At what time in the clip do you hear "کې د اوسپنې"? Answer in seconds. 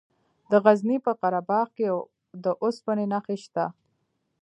1.77-3.05